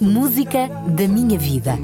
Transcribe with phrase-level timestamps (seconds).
[0.00, 1.78] Música da minha vida.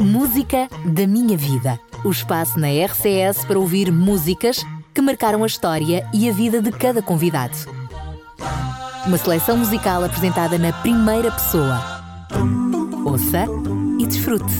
[0.00, 1.80] Música da minha vida.
[2.04, 6.70] O espaço na RCS para ouvir músicas que marcaram a história e a vida de
[6.70, 7.56] cada convidado.
[9.06, 11.80] Uma seleção musical apresentada na primeira pessoa.
[13.04, 13.46] Ouça
[13.98, 14.54] e desfrute.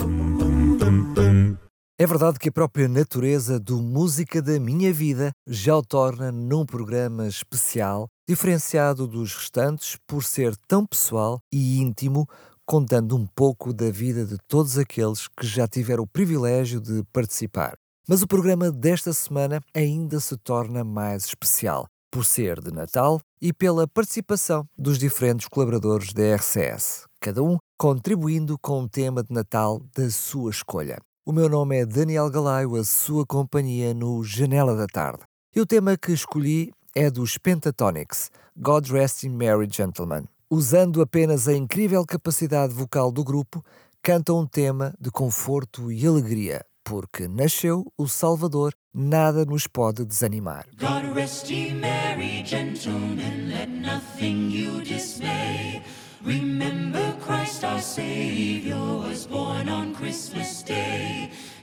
[1.99, 6.67] É verdade que a própria natureza do Música da Minha Vida já o torna num
[6.67, 12.29] programa especial, diferenciado dos restantes por ser tão pessoal e íntimo,
[12.65, 17.75] contando um pouco da vida de todos aqueles que já tiveram o privilégio de participar.
[18.09, 23.53] Mas o programa desta semana ainda se torna mais especial, por ser de Natal e
[23.53, 29.81] pela participação dos diferentes colaboradores da RCS, cada um contribuindo com um tema de Natal
[29.95, 30.99] da sua escolha.
[31.25, 35.25] O meu nome é Daniel Galaio, a sua companhia no Janela da Tarde.
[35.55, 40.25] E o tema que escolhi é dos Pentatonics, God Rest in Merry Gentlemen.
[40.51, 43.63] Usando apenas a incrível capacidade vocal do grupo,
[44.03, 50.65] cantam um tema de conforto e alegria, porque nasceu o Salvador, nada nos pode desanimar.
[50.79, 55.83] God rest ye merry gentlemen, let nothing you dismay.
[56.25, 60.86] Remember Christ our Savior was born on Christmas Day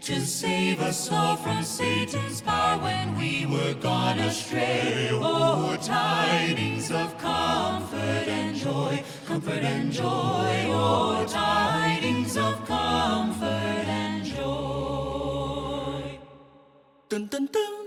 [0.03, 5.07] to save us all from Satan's power when we were gone astray.
[5.13, 10.65] Oh, tidings of comfort and joy, comfort and joy.
[10.67, 14.43] Oh, tidings of comfort and joy.
[17.07, 17.82] Dun, dun, dun,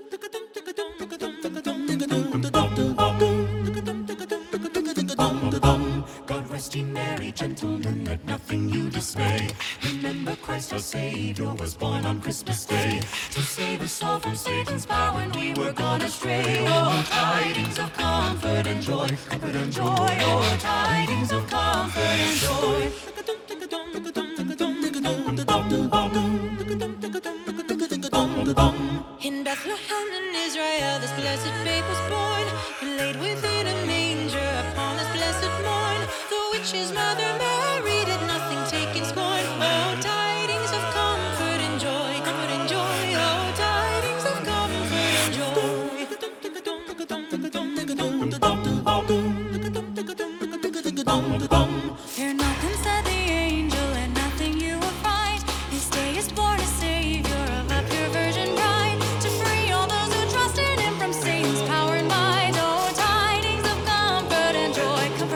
[7.27, 9.48] ye merry gentlemen, let nothing you dismay.
[9.84, 14.86] Remember Christ our Savior was born on Christmas Day to save us all from Satan's
[14.86, 16.64] power when we were gone astray.
[16.69, 20.08] Oh, tidings of comfort and joy, comfort and joy.
[20.20, 22.91] Oh, tidings of comfort and joy.
[29.22, 30.06] In Bethlehem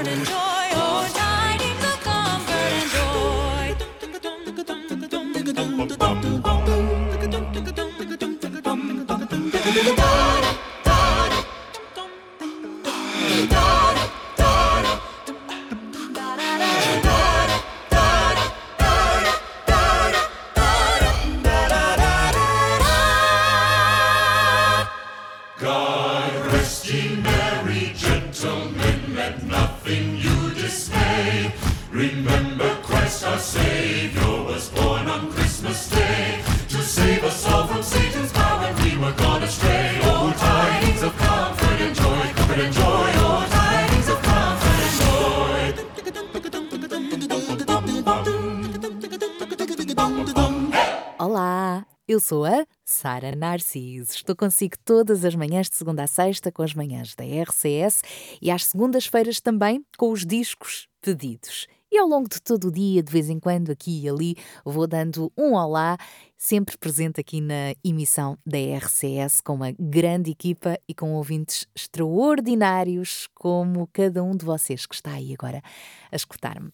[0.01, 0.35] comfort and joy.
[0.73, 2.91] Oh, dining the comfort and
[9.95, 10.00] joy.
[53.21, 54.13] Sara Narciso.
[54.13, 58.03] Estou consigo todas as manhãs de segunda a sexta com as manhãs da RCS
[58.41, 61.67] e às segundas-feiras também com os discos pedidos.
[61.93, 64.87] E ao longo de todo o dia, de vez em quando, aqui e ali, vou
[64.87, 65.99] dando um olá,
[66.39, 73.29] sempre presente aqui na emissão da RCS, com uma grande equipa e com ouvintes extraordinários,
[73.35, 75.61] como cada um de vocês que está aí agora
[76.11, 76.73] a escutar-me.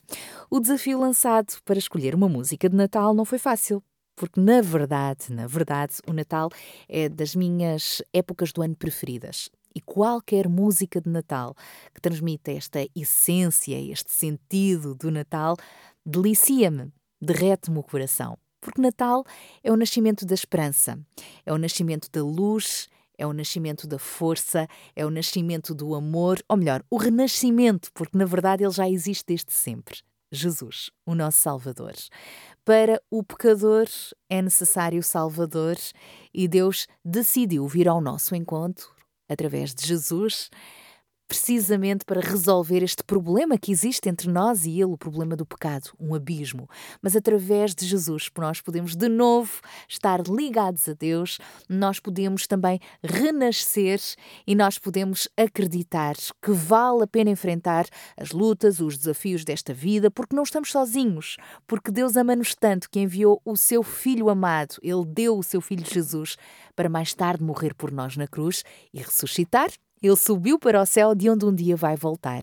[0.49, 3.83] O desafio lançado para escolher uma música de Natal não foi fácil,
[4.16, 6.49] porque na verdade, na verdade, o Natal
[6.88, 9.50] é das minhas épocas do ano preferidas.
[9.75, 11.54] E qualquer música de Natal
[11.94, 15.55] que transmita esta essência, este sentido do Natal,
[16.05, 18.38] delicia-me, derrete-me o coração.
[18.58, 19.23] Porque Natal
[19.62, 20.99] é o nascimento da esperança,
[21.44, 22.88] é o nascimento da luz,
[23.19, 28.17] é o nascimento da força, é o nascimento do amor, ou melhor, o renascimento, porque
[28.17, 30.00] na verdade ele já existe desde sempre.
[30.31, 31.94] Jesus, o nosso Salvador.
[32.64, 33.87] Para o pecador
[34.28, 35.76] é necessário Salvador
[36.34, 38.88] e Deus decidiu vir ao nosso encontro
[39.28, 40.50] através de Jesus
[41.28, 45.90] precisamente para resolver este problema que existe entre nós e Ele, o problema do pecado,
[45.99, 46.69] um abismo.
[47.02, 51.38] Mas através de Jesus, nós podemos de novo estar ligados a Deus,
[51.69, 54.00] nós podemos também renascer
[54.46, 57.87] e nós podemos acreditar que vale a pena enfrentar
[58.17, 61.37] as lutas, os desafios desta vida, porque não estamos sozinhos,
[61.67, 65.84] porque Deus ama-nos tanto que enviou o seu Filho amado, Ele deu o seu Filho
[65.84, 66.37] Jesus
[66.75, 68.62] para mais tarde morrer por nós na cruz
[68.93, 69.70] e ressuscitar
[70.02, 72.43] ele subiu para o céu de onde um dia vai voltar.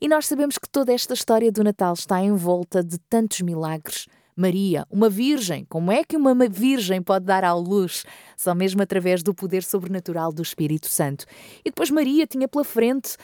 [0.00, 4.06] E nós sabemos que toda esta história do Natal está em volta de tantos milagres.
[4.34, 8.04] Maria, uma virgem, como é que uma virgem pode dar à luz?
[8.36, 11.26] Só mesmo através do poder sobrenatural do Espírito Santo.
[11.64, 13.16] E depois Maria tinha pela frente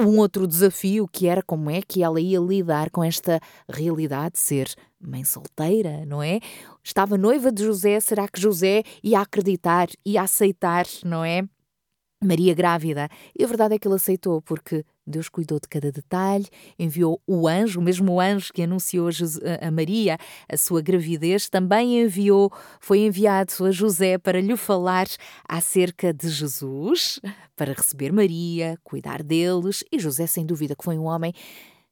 [0.00, 4.38] um outro desafio que era como é que ela ia lidar com esta realidade de
[4.40, 6.40] ser mãe solteira, não é?
[6.82, 11.42] Estava noiva de José, será que José ia acreditar, ia aceitar, não é?
[12.22, 13.08] Maria grávida.
[13.38, 16.46] E a verdade é que ele aceitou, porque Deus cuidou de cada detalhe,
[16.78, 19.08] enviou o anjo, o mesmo anjo que anunciou
[19.60, 20.18] a, Maria
[20.48, 25.06] a sua gravidez, também enviou, foi enviado a José para lhe falar
[25.48, 27.20] acerca de Jesus,
[27.54, 31.32] para receber Maria, cuidar deles, e José, sem dúvida, que foi um homem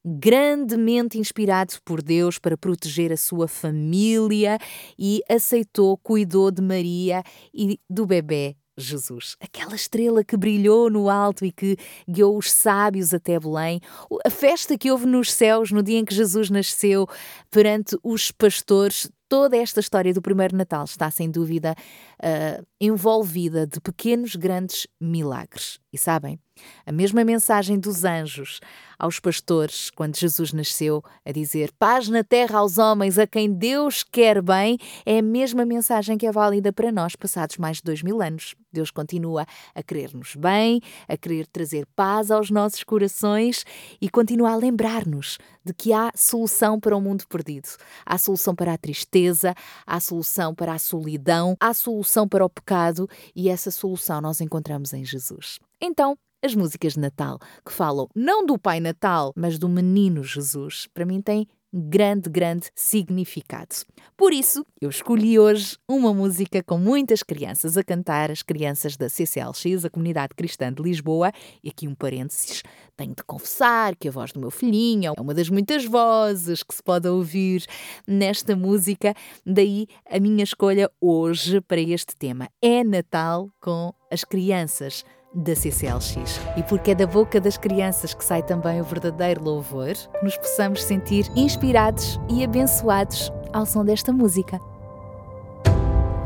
[0.05, 4.59] grandemente inspirado por Deus para proteger a sua família
[4.99, 11.45] e aceitou, cuidou de Maria e do bebê Jesus, aquela estrela que brilhou no alto
[11.45, 11.77] e que
[12.09, 13.81] guiou os sábios até Belém,
[14.25, 17.09] a festa que houve nos céus no dia em que Jesus nasceu
[17.51, 21.75] perante os pastores, toda esta história do primeiro Natal está sem dúvida
[22.23, 25.81] uh, envolvida de pequenos, grandes milagres.
[25.93, 26.39] E sabem,
[26.85, 28.61] a mesma mensagem dos anjos
[28.99, 34.03] aos pastores quando Jesus nasceu, a dizer paz na terra aos homens a quem Deus
[34.03, 38.03] quer bem, é a mesma mensagem que é válida para nós passados mais de dois
[38.03, 38.55] mil anos.
[38.73, 43.65] Deus continua a querer-nos bem, a querer trazer paz aos nossos corações
[44.01, 47.69] e continua a lembrar-nos de que há solução para o mundo perdido.
[48.05, 49.55] Há solução para a tristeza,
[49.87, 54.93] há solução para a solidão, há solução para o pecado e essa solução nós encontramos
[54.93, 55.59] em Jesus.
[55.81, 60.87] Então, as músicas de Natal, que falam não do Pai Natal, mas do Menino Jesus,
[60.93, 63.77] para mim têm grande, grande significado.
[64.17, 69.09] Por isso, eu escolhi hoje uma música com muitas crianças a cantar, as crianças da
[69.09, 72.63] CCLX, a Comunidade Cristã de Lisboa, e aqui um parênteses,
[72.97, 76.75] tenho de confessar que a voz do meu filhinho é uma das muitas vozes que
[76.75, 77.67] se pode ouvir
[78.07, 82.49] nesta música, daí a minha escolha hoje para este tema.
[82.63, 85.05] É Natal com as crianças
[85.37, 86.41] da CCLX.
[86.57, 90.37] E porque é da boca das crianças que sai também o verdadeiro louvor, que nos
[90.39, 94.59] possamos sentir inspirados e abençoados ao som desta música.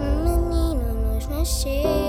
[0.01, 2.00] Um menino nos nasceu,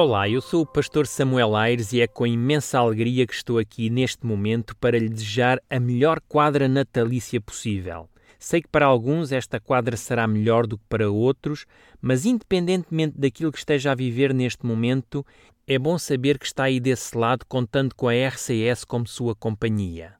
[0.00, 3.90] Olá, eu sou o pastor Samuel Aires e é com imensa alegria que estou aqui
[3.90, 8.08] neste momento para lhe desejar a melhor quadra natalícia possível.
[8.38, 11.66] Sei que para alguns esta quadra será melhor do que para outros,
[12.00, 15.26] mas independentemente daquilo que esteja a viver neste momento,
[15.66, 20.14] é bom saber que está aí desse lado contando com a RCS como sua companhia.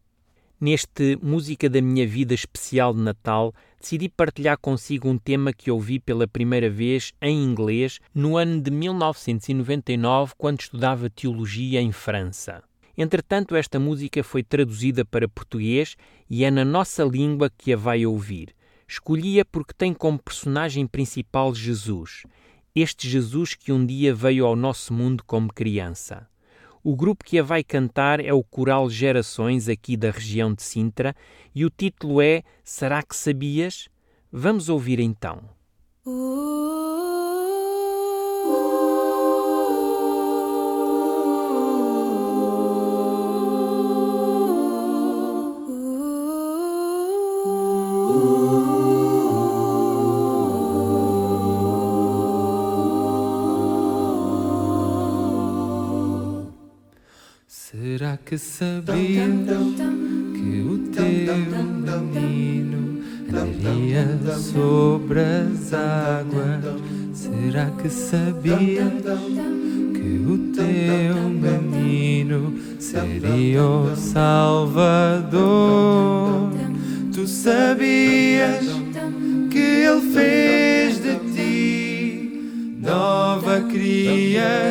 [0.60, 6.00] Neste Música da Minha Vida especial de Natal, decidi partilhar consigo um tema que ouvi
[6.00, 12.60] pela primeira vez em inglês no ano de 1999, quando estudava teologia em França.
[12.96, 15.94] Entretanto, esta música foi traduzida para português
[16.28, 18.52] e é na nossa língua que a vai ouvir.
[18.88, 22.24] Escolhi-a porque tem como personagem principal Jesus,
[22.74, 26.26] este Jesus que um dia veio ao nosso mundo como criança.
[26.82, 31.14] O grupo que a vai cantar é o Coral Gerações, aqui da região de Sintra,
[31.54, 33.88] e o título é Será que Sabias?
[34.30, 35.42] Vamos ouvir então.
[57.98, 59.26] Será que sabia
[60.32, 61.34] que o teu
[62.14, 66.64] menino andaria sobre as águas?
[67.12, 68.86] Será que sabia
[69.94, 75.42] que o teu menino seria o Salvador?
[77.12, 78.64] Tu sabias
[79.50, 84.68] que ele fez de ti nova criatura?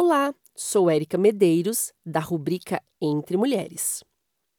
[0.00, 4.04] Olá, sou Érica Medeiros, da rubrica Entre Mulheres.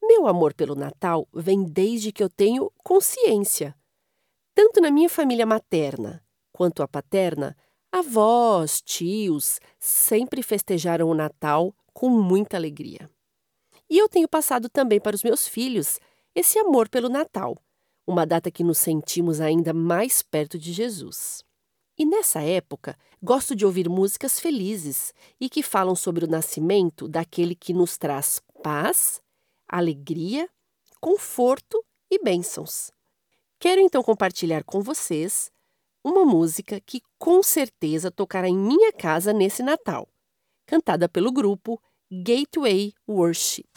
[0.04, 3.74] Meu amor pelo Natal vem desde que eu tenho consciência.
[4.54, 7.56] Tanto na minha família materna quanto a paterna,
[7.90, 13.10] avós, tios sempre festejaram o Natal com muita alegria.
[13.90, 16.02] E eu tenho passado também para os meus filhos
[16.36, 17.58] esse amor pelo Natal,
[18.06, 21.46] uma data que nos sentimos ainda mais perto de Jesus.
[22.00, 27.54] E nessa época, gosto de ouvir músicas felizes e que falam sobre o nascimento daquele
[27.54, 29.22] que nos traz paz,
[29.68, 30.50] alegria,
[31.02, 32.90] conforto e bênçãos.
[33.60, 35.52] Quero então compartilhar com vocês
[36.02, 40.08] uma música que com certeza tocará em minha casa nesse Natal,
[40.66, 43.68] cantada pelo grupo Gateway Worship.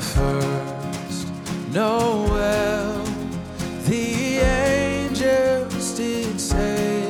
[0.00, 1.28] First.
[1.72, 3.04] Noel,
[3.84, 7.06] the angels did say,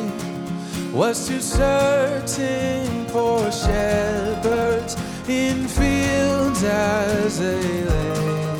[0.92, 4.96] was to certain poor shepherds
[5.28, 8.54] in fields as they lay,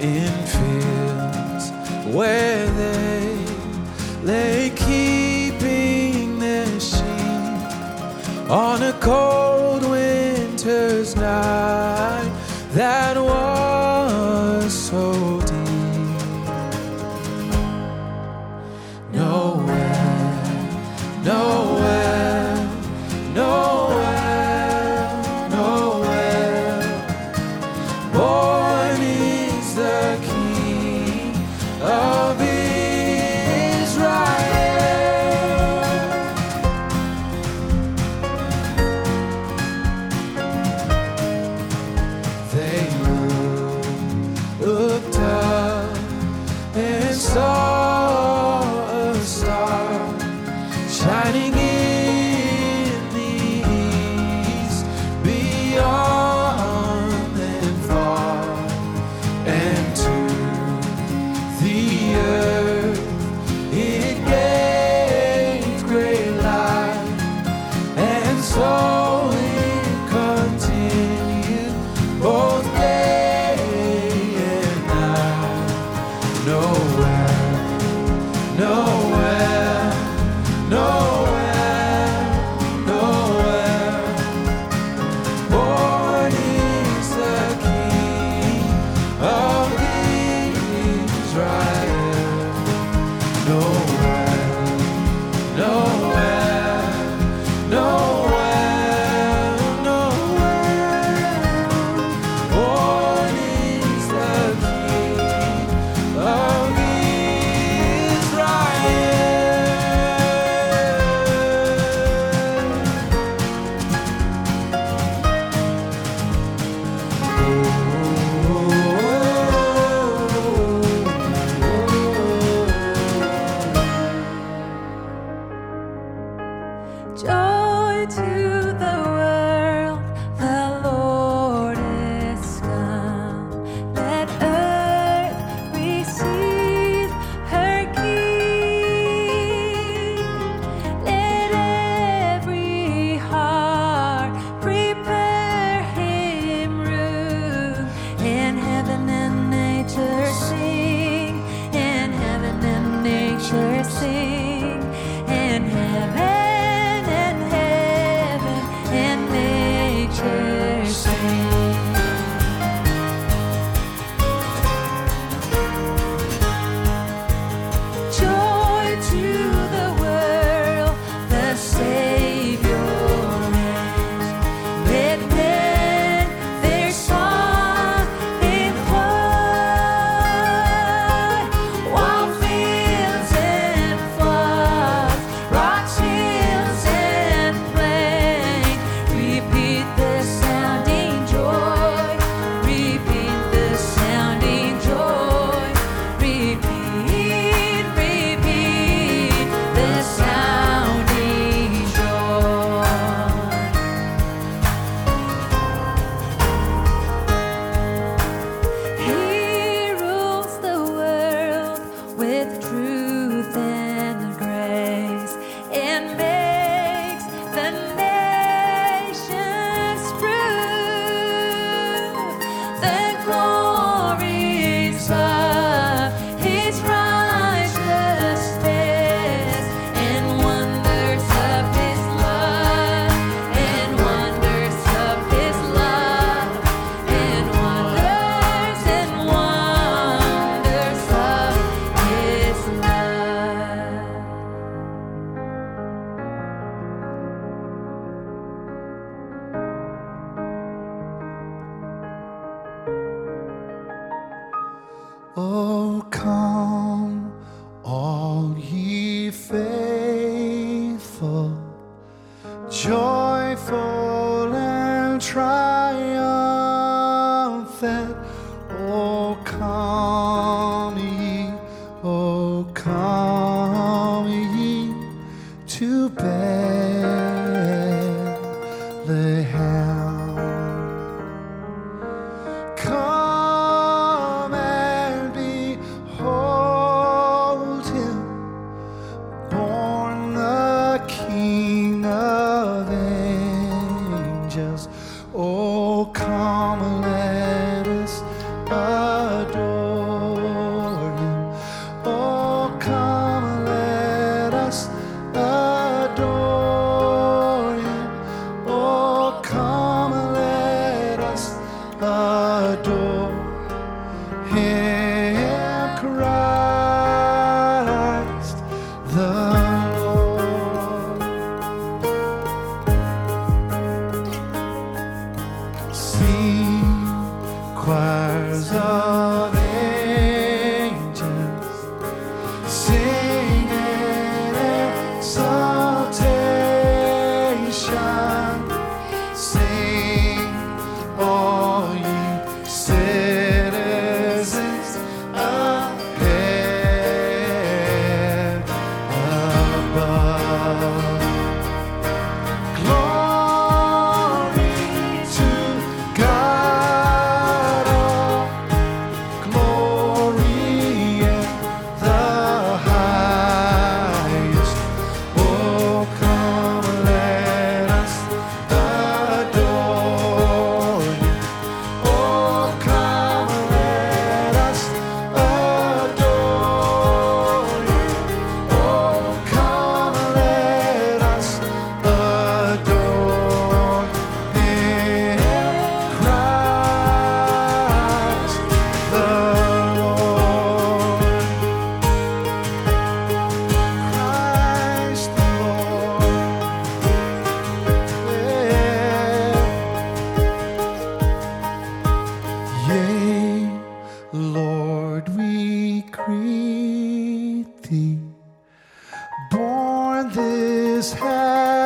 [0.00, 1.70] in fields
[2.14, 3.36] where they
[4.22, 9.41] lay keeping their sheep on a cold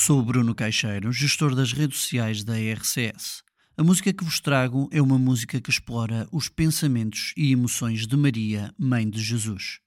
[0.09, 3.43] Sou Bruno Caixeiro, gestor das redes sociais da RCS.
[3.77, 8.17] A música que vos trago é uma música que explora os pensamentos e emoções de
[8.17, 9.77] Maria, mãe de Jesus,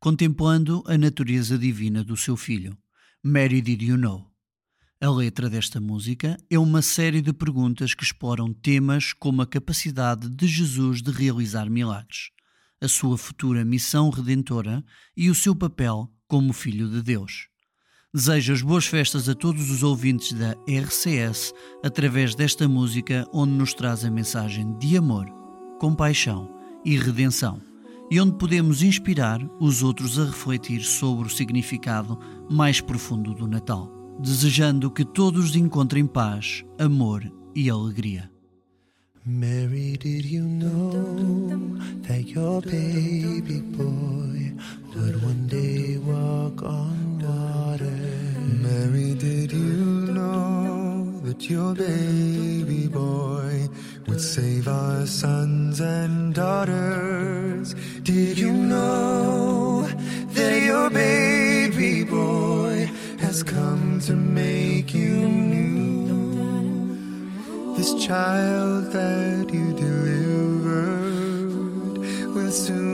[0.00, 2.76] contemplando a natureza divina do seu filho.
[3.22, 4.28] Mary Did You Know?
[5.00, 10.28] A letra desta música é uma série de perguntas que exploram temas como a capacidade
[10.28, 12.30] de Jesus de realizar milagres,
[12.80, 14.84] a sua futura missão redentora
[15.16, 17.46] e o seu papel como filho de Deus
[18.14, 21.52] desejo as boas festas a todos os ouvintes da RCS
[21.84, 25.26] através desta música onde nos traz a mensagem de amor,
[25.78, 26.50] compaixão
[26.84, 27.60] e redenção
[28.10, 32.18] e onde podemos inspirar os outros a refletir sobre o significado
[32.50, 38.30] mais profundo do Natal, desejando que todos encontrem paz, amor e alegria.
[39.30, 41.76] Mary, did you know
[42.08, 44.52] that your baby boy
[44.94, 47.90] would one day walk on water?
[48.64, 53.68] Mary, did you know that your baby boy
[54.06, 57.74] would save our sons and daughters?
[58.04, 59.82] Did you know
[60.28, 65.57] that your baby boy has come to make you new?
[68.08, 69.98] Child that you delivered
[72.34, 72.87] will soon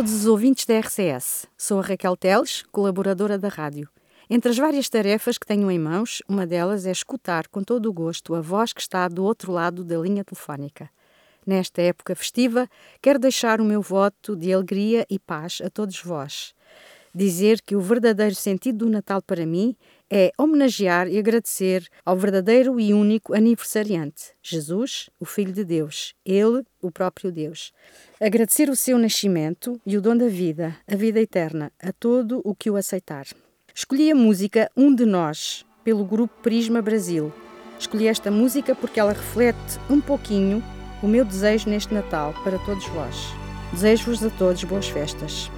[0.00, 1.46] todos os ouvintes da RCS.
[1.58, 3.86] Sou a Raquel Teles, colaboradora da rádio.
[4.30, 7.92] Entre as várias tarefas que tenho em mãos, uma delas é escutar com todo o
[7.92, 10.88] gosto a voz que está do outro lado da linha telefónica.
[11.46, 12.66] Nesta época festiva,
[13.02, 16.54] quero deixar o meu voto de alegria e paz a todos vós.
[17.14, 19.76] Dizer que o verdadeiro sentido do Natal para mim
[20.10, 26.64] é homenagear e agradecer ao verdadeiro e único aniversariante, Jesus, o Filho de Deus, Ele,
[26.82, 27.72] o próprio Deus.
[28.20, 32.54] Agradecer o seu nascimento e o dom da vida, a vida eterna, a todo o
[32.54, 33.26] que o aceitar.
[33.72, 37.32] Escolhi a música Um de Nós, pelo grupo Prisma Brasil.
[37.78, 40.62] Escolhi esta música porque ela reflete um pouquinho
[41.02, 43.16] o meu desejo neste Natal para todos vós.
[43.72, 45.50] Desejo-vos a todos boas festas.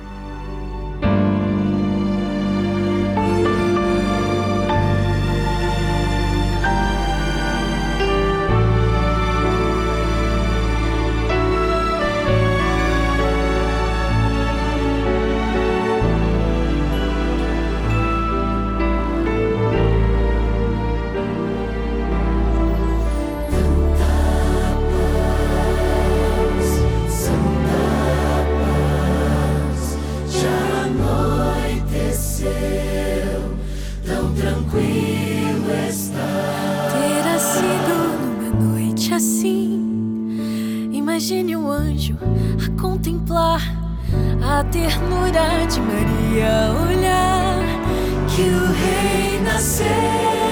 [44.62, 47.64] A ternura de Maria, olhar
[48.28, 50.51] que o rei nasceu.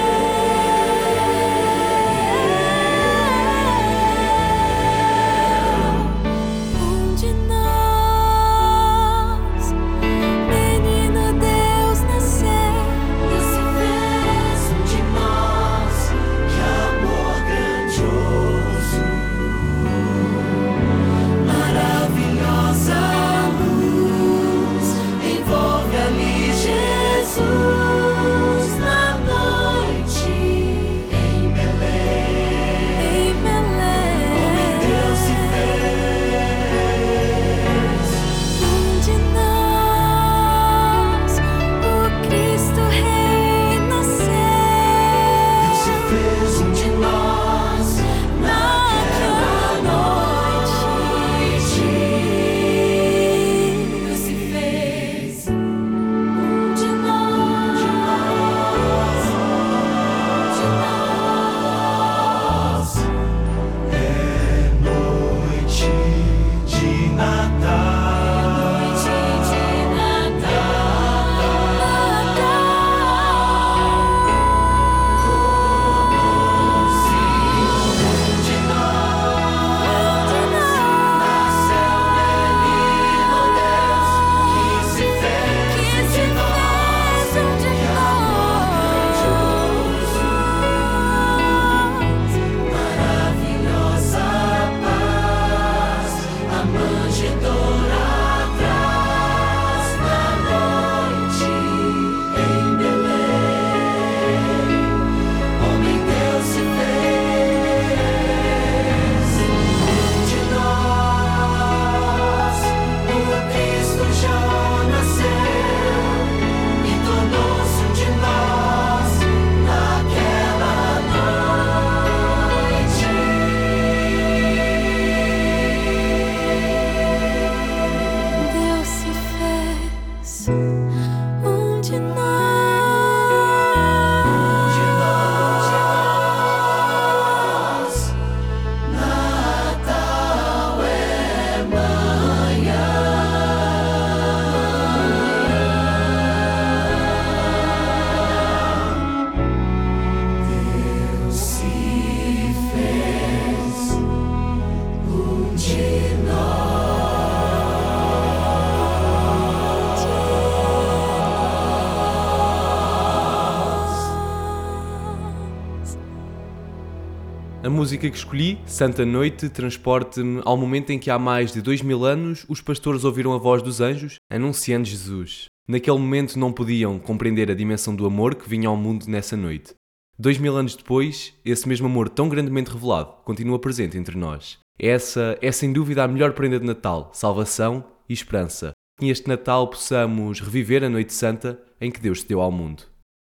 [167.62, 171.82] A música que escolhi, Santa Noite, transporta-me ao momento em que há mais de dois
[171.82, 175.44] mil anos os pastores ouviram a voz dos anjos anunciando Jesus.
[175.68, 179.74] Naquele momento não podiam compreender a dimensão do amor que vinha ao mundo nessa noite.
[180.18, 184.58] Dois mil anos depois, esse mesmo amor tão grandemente revelado continua presente entre nós.
[184.78, 188.72] Essa é sem dúvida a melhor prenda de Natal, salvação e esperança.
[188.98, 192.84] Que neste Natal possamos reviver a Noite Santa em que Deus se deu ao mundo.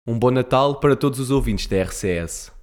[0.07, 2.60] Um bom Natal para todos os ouvintes da RCS.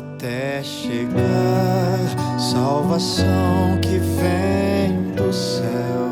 [0.00, 1.98] Até chegar
[2.38, 6.09] salvação que vem dos céus.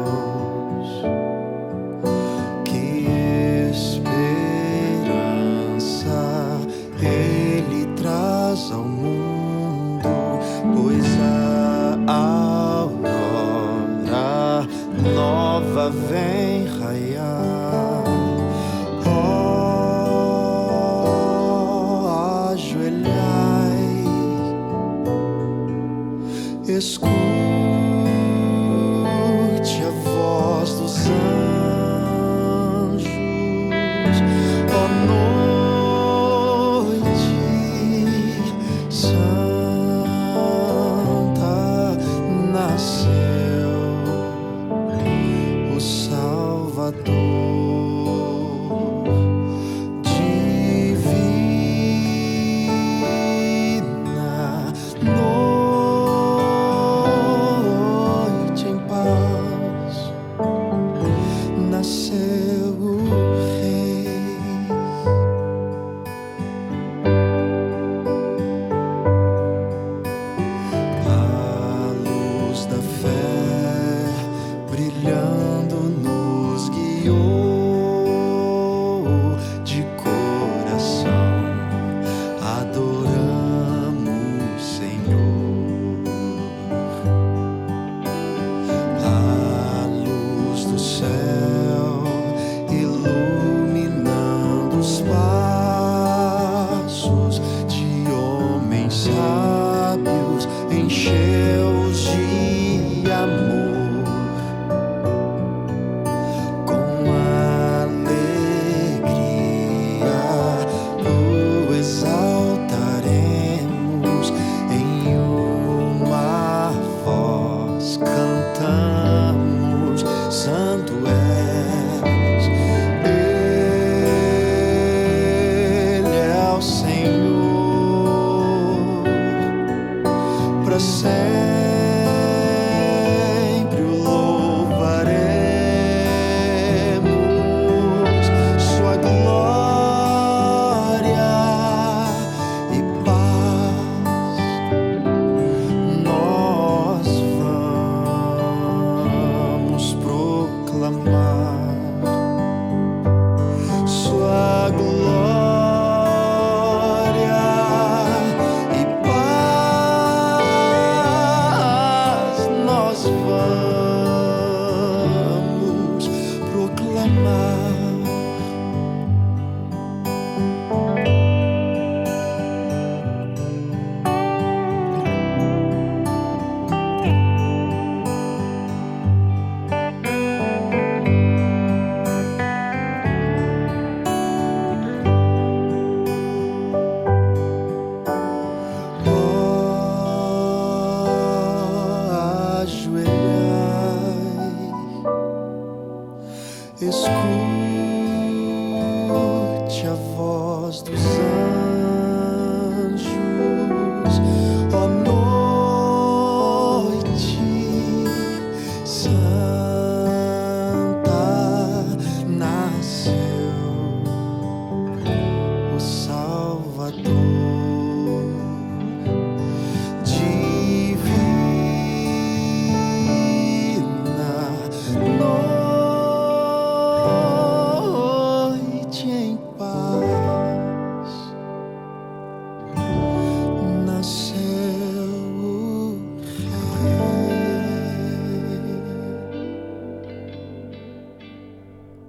[74.79, 75.28] brilhar.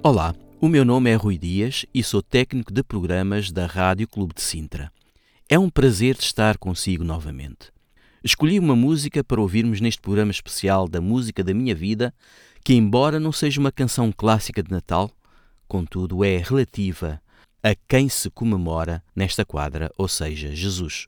[0.02, 4.34] Olá, o meu nome é Rui Dias e sou técnico de programas da Rádio Clube
[4.34, 4.90] de Sintra.
[5.50, 7.70] É um prazer estar consigo novamente.
[8.24, 12.14] Escolhi uma música para ouvirmos neste programa especial da música da minha vida,
[12.64, 15.12] que, embora não seja uma canção clássica de Natal,
[15.68, 17.22] contudo é relativa
[17.62, 21.08] a quem se comemora nesta quadra, ou seja, Jesus.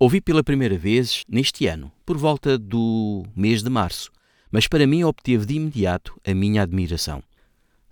[0.00, 4.10] Ouvi pela primeira vez neste ano, por volta do mês de março,
[4.50, 7.22] mas para mim obteve de imediato a minha admiração.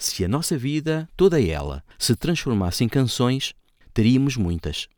[0.03, 3.55] Se a nossa vida, toda ela, se transformasse em canções,
[3.95, 4.89] teríamos muitas.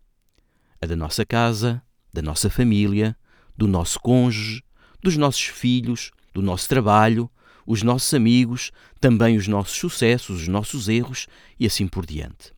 [0.81, 3.15] A da nossa casa, da nossa família,
[3.55, 4.63] do nosso cônjuge,
[5.03, 7.31] dos nossos filhos, do nosso trabalho,
[7.67, 11.27] os nossos amigos, também os nossos sucessos, os nossos erros
[11.61, 12.51] e assim por diante.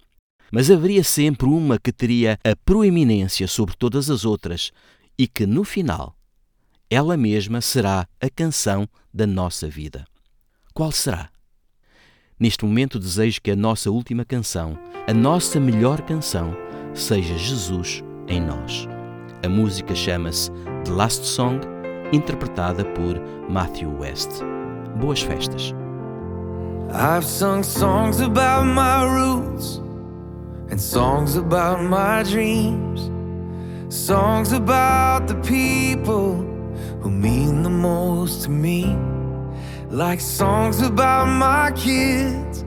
[0.53, 4.71] Mas haveria sempre uma que teria a proeminência sobre todas as outras
[5.19, 6.17] e que, no final,
[6.89, 10.07] ela mesma será a canção da nossa vida.
[10.73, 11.29] Qual será?
[12.39, 14.79] Neste momento desejo que a nossa última canção,
[15.09, 16.55] a nossa melhor canção,
[16.93, 18.87] seja Jesus em nós.
[19.43, 20.51] A música chama-se
[20.85, 21.61] The Last Song,
[22.13, 23.19] interpretada por
[23.49, 24.43] Matthew West.
[25.01, 25.75] Boas festas.
[26.91, 29.81] I've sung songs about my roots
[30.71, 33.11] and songs about my dreams,
[33.89, 36.45] songs about the people
[37.01, 38.95] who mean the most to me,
[39.91, 42.63] like songs about my kids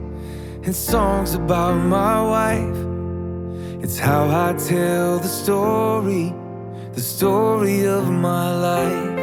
[0.64, 3.82] and songs about my wife.
[3.82, 6.34] It's how I tell the story,
[6.92, 9.20] the story of my life.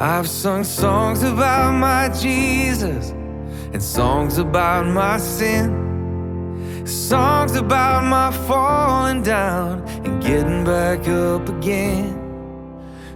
[0.00, 3.10] I've sung songs about my Jesus
[3.72, 5.86] and songs about my sin.
[6.86, 12.17] Songs about my falling down and getting back up again.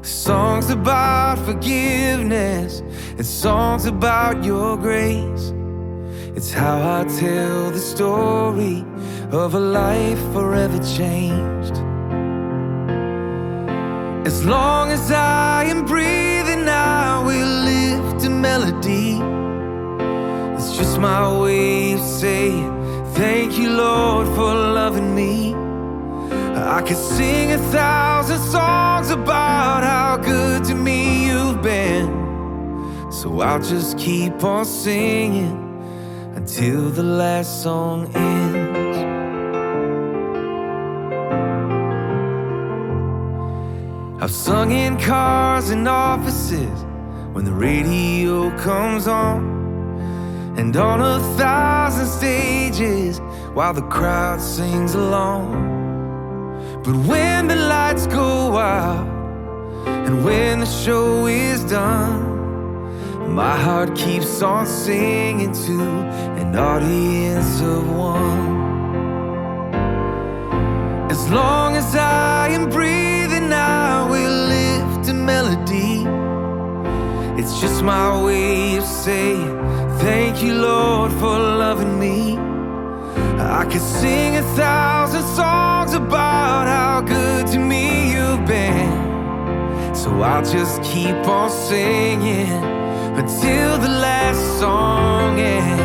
[0.02, 5.52] Songs about forgiveness and songs about your grace.
[6.34, 8.84] It's how I tell the story
[9.30, 11.76] of a life forever changed.
[14.26, 19.20] As long as I am breathing, I will lift a melody.
[20.56, 22.72] It's just my way of saying,
[23.14, 25.61] Thank you, Lord, for loving me.
[26.68, 33.10] I could sing a thousand songs about how good to me you've been.
[33.10, 35.58] So I'll just keep on singing
[36.34, 38.98] until the last song ends.
[44.22, 46.84] I've sung in cars and offices
[47.32, 49.42] when the radio comes on,
[50.56, 53.18] and on a thousand stages
[53.52, 55.81] while the crowd sings along.
[56.84, 59.06] But when the lights go out
[59.86, 65.80] and when the show is done, my heart keeps on singing to
[66.40, 68.52] an audience of one.
[71.08, 76.04] As long as I am breathing, I will lift a melody.
[77.40, 79.56] It's just my way of saying,
[80.00, 82.51] Thank you, Lord, for loving me.
[83.42, 89.94] I could sing a thousand songs about how good to me you've been.
[89.94, 92.48] So I'll just keep on singing
[93.16, 95.82] until the last song ends.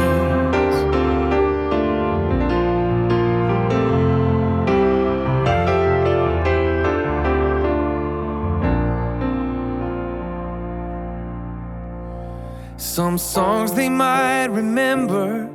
[12.78, 15.50] Some songs they might remember,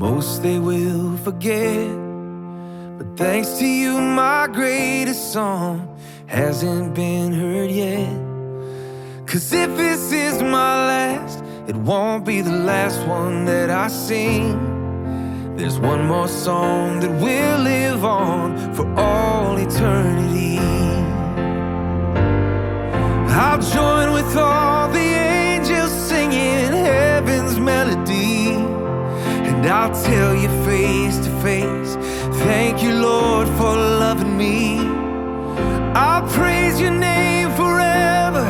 [0.00, 1.90] most they will forget.
[2.96, 5.94] But thanks to you, my greatest song
[6.26, 8.08] hasn't been heard yet.
[9.26, 14.56] Cause if this is my last, it won't be the last one that I sing.
[15.58, 20.56] There's one more song that will live on for all eternity.
[23.42, 24.69] I'll join with all
[30.10, 31.94] Tell you face to face,
[32.42, 34.80] thank you, Lord, for loving me.
[35.94, 38.44] I'll praise your name forever.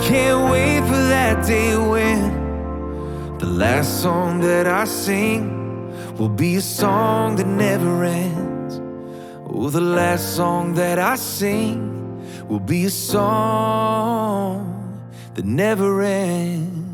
[0.00, 5.42] Can't wait for that day when the last song that I sing
[6.16, 8.80] will be a song that never ends.
[9.46, 11.82] Oh, the last song that I sing
[12.48, 14.58] will be a song
[15.34, 16.93] that never ends.